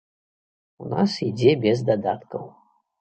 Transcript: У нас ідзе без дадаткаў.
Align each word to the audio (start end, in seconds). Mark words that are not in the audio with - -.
У 0.85 0.89
нас 0.95 1.17
ідзе 1.29 1.53
без 1.67 1.87
дадаткаў. 1.91 2.43